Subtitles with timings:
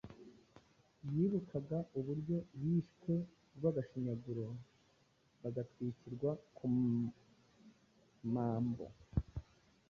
[1.13, 3.13] Yibukaga uburyo bishwe
[3.53, 4.45] urw’agashinyaguro,
[5.41, 6.65] bagatwikirwa ku
[8.35, 8.85] mambo,